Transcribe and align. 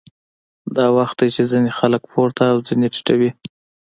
دا 0.75 0.85
وخت 0.97 1.17
دی 1.21 1.29
چې 1.35 1.43
ځینې 1.51 1.71
خلک 1.79 2.01
پورته 2.11 2.43
او 2.51 2.57
ځینې 2.67 2.87
ټیټوي 2.93 3.31